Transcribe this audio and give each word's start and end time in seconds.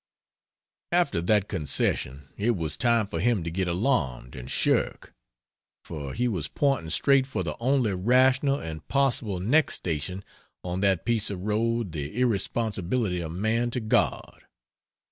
After 0.91 1.21
that 1.21 1.47
concession, 1.47 2.29
it 2.35 2.55
was 2.57 2.75
time 2.75 3.05
for 3.05 3.19
him 3.19 3.43
to 3.43 3.51
get 3.51 3.67
alarmed 3.67 4.35
and 4.35 4.49
shirk 4.49 5.13
for 5.85 6.15
he 6.15 6.27
was 6.27 6.47
pointing 6.47 6.89
straight 6.89 7.27
for 7.27 7.43
the 7.43 7.55
only 7.59 7.93
rational 7.93 8.57
and 8.59 8.87
possible 8.87 9.39
next 9.39 9.75
station 9.75 10.23
on 10.63 10.79
that 10.79 11.05
piece 11.05 11.29
of 11.29 11.41
road 11.43 11.91
the 11.91 12.19
irresponsibility 12.19 13.21
of 13.21 13.31
man 13.33 13.69
to 13.69 13.79
God. 13.79 14.43